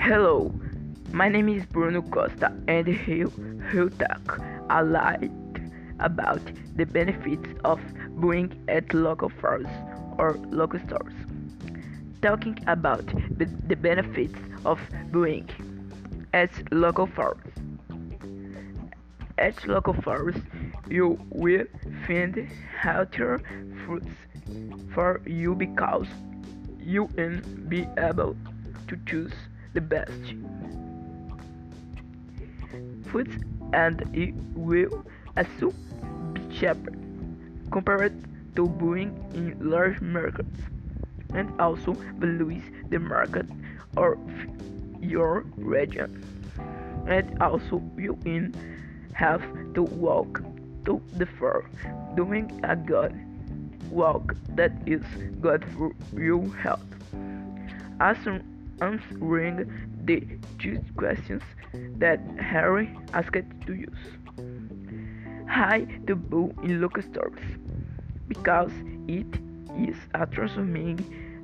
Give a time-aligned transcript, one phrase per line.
[0.00, 0.54] Hello,
[1.12, 3.28] my name is Bruno Costa and here
[3.74, 4.40] will talk
[4.70, 5.22] a lot
[6.00, 6.40] about
[6.76, 7.80] the benefits of
[8.16, 9.68] buying at local farms
[10.16, 11.12] or local stores.
[12.22, 13.06] Talking about
[13.38, 14.78] the, the benefits of
[15.12, 15.50] buying
[16.32, 17.52] at local farms.
[19.36, 20.36] At local farms,
[20.88, 21.66] you will
[22.06, 22.48] find
[22.80, 23.40] healthier
[23.84, 24.08] foods
[24.94, 26.06] for you because
[26.80, 28.36] you will be able
[28.86, 29.34] to choose
[29.74, 30.34] the best
[33.10, 33.36] foods
[33.72, 35.04] and it will
[35.36, 35.72] also
[36.32, 36.92] be cheaper
[37.70, 38.14] compared
[38.56, 40.60] to buying in large markets
[41.34, 43.46] and also values the market
[43.96, 44.18] of
[45.00, 46.10] your region
[47.06, 48.48] and also you will
[49.12, 49.42] have
[49.74, 50.42] to walk
[50.84, 51.64] to the fair
[52.16, 53.14] doing a good
[53.90, 55.02] walk that is
[55.40, 56.84] good for your health.
[58.00, 58.40] Also
[58.80, 59.70] answering
[60.04, 60.26] the
[60.58, 61.42] two questions
[61.98, 63.32] that Harry asked
[63.66, 64.04] to use.
[65.48, 67.40] Hi to buy in local stores
[68.28, 68.72] because
[69.06, 69.26] it
[69.78, 70.98] is a transforming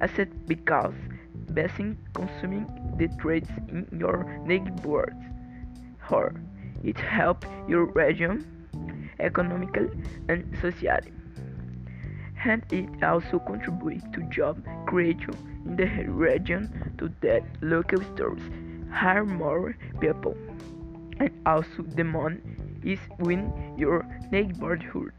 [0.00, 0.94] asset because
[1.52, 2.66] basing consuming
[2.98, 5.14] the trades in your neighborhood
[6.10, 6.34] or
[6.82, 8.44] it helps your region
[9.18, 9.90] economically
[10.28, 11.12] and socially
[12.44, 15.34] and it also contributes to job creation
[15.66, 18.42] in the region to that local stores.
[18.92, 20.36] Hire more people.
[21.18, 22.40] And also the money
[22.82, 25.12] is when your neighborhood.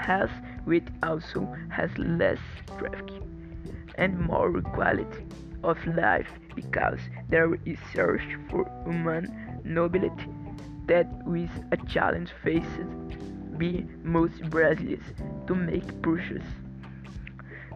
[0.00, 0.30] Has
[0.64, 2.38] which also has less
[2.78, 3.10] traffic
[3.96, 5.24] and more quality
[5.64, 10.28] of life because there is search for human nobility
[10.86, 12.80] that is a challenge faced
[13.58, 15.04] by most Brazilians
[15.46, 16.42] to make purchases.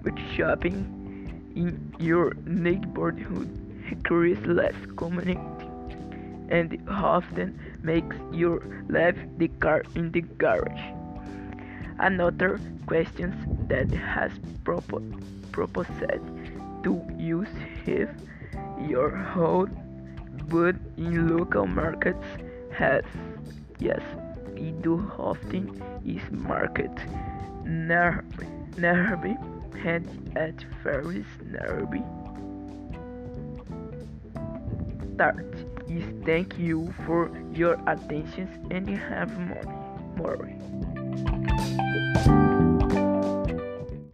[0.02, 3.48] But shopping in your neighborhood
[3.90, 5.38] requires less community
[6.48, 10.82] and often makes you leave the car in the garage.
[11.98, 13.34] Another question
[13.68, 14.32] that has
[14.64, 15.02] propo-
[15.52, 15.90] proposed
[16.82, 17.48] to use
[17.86, 18.08] if
[18.88, 19.76] your home
[20.48, 22.24] but in local markets
[22.72, 23.04] has
[23.78, 24.00] yes
[24.60, 26.92] it do often is market.
[27.64, 29.36] Nearby
[29.84, 30.06] and
[30.36, 32.02] at various nearby
[35.20, 35.54] start
[35.86, 39.80] is thank you for your attention and have more
[40.16, 41.86] more